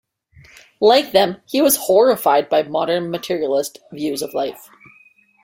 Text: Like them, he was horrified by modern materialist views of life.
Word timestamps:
Like 0.79 1.11
them, 1.11 1.41
he 1.45 1.61
was 1.61 1.75
horrified 1.77 2.49
by 2.49 2.63
modern 2.63 3.11
materialist 3.11 3.77
views 3.93 4.23
of 4.23 4.33
life. 4.33 4.67